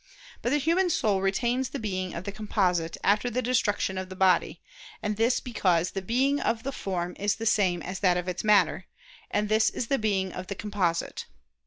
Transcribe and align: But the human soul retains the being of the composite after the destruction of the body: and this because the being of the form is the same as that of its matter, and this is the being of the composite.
But 0.41 0.49
the 0.49 0.57
human 0.57 0.89
soul 0.89 1.21
retains 1.21 1.69
the 1.69 1.77
being 1.77 2.15
of 2.15 2.23
the 2.23 2.31
composite 2.31 2.97
after 3.03 3.29
the 3.29 3.43
destruction 3.43 3.99
of 3.99 4.09
the 4.09 4.15
body: 4.15 4.59
and 5.03 5.15
this 5.15 5.39
because 5.39 5.91
the 5.91 6.01
being 6.01 6.39
of 6.39 6.63
the 6.63 6.71
form 6.71 7.15
is 7.19 7.35
the 7.35 7.45
same 7.45 7.83
as 7.83 7.99
that 7.99 8.17
of 8.17 8.27
its 8.27 8.43
matter, 8.43 8.87
and 9.29 9.47
this 9.47 9.69
is 9.69 9.89
the 9.89 9.99
being 9.99 10.31
of 10.33 10.47
the 10.47 10.55
composite. 10.55 11.27